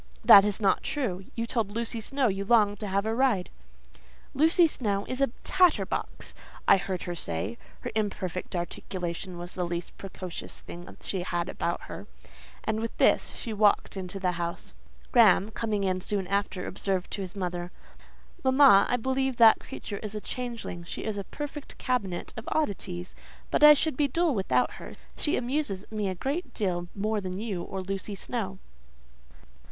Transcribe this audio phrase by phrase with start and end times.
[0.25, 1.25] "That is not true.
[1.35, 3.51] You told Lucy Snowe you longed to have a ride."
[4.33, 6.33] "Lucy Snowe is a tatter box,"
[6.67, 11.81] I heard her say (her imperfect articulation was the least precocious thing she had about
[11.81, 12.07] her);
[12.63, 14.73] and with this; she walked into the house.
[15.11, 20.19] Graham, coming in soon after, observed to his mother,—"Mamma, I believe that creature is a
[20.19, 23.13] changeling: she is a perfect cabinet of oddities;
[23.51, 27.37] but I should be dull without her: she amuses me a great deal more than
[27.37, 28.57] you or Lucy Snowe."